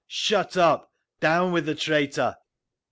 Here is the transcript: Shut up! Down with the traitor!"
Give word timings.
Shut 0.07 0.57
up! 0.57 0.91
Down 1.19 1.51
with 1.51 1.67
the 1.67 1.75
traitor!" 1.75 2.35